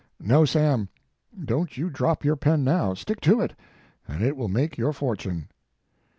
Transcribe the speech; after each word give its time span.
No, 0.19 0.45
Sam, 0.45 0.89
don 1.45 1.67
t 1.67 1.79
you 1.79 1.91
drop 1.91 2.25
your 2.25 2.35
pen 2.35 2.63
now, 2.63 2.95
stick 2.95 3.21
to 3.21 3.39
it, 3.39 3.53
and 4.07 4.23
it 4.23 4.35
will 4.35 4.49
make 4.49 4.75
your 4.75 4.93
fortune." 4.93 5.49